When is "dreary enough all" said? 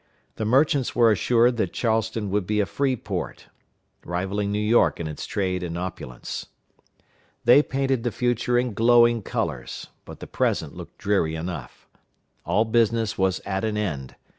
10.97-12.65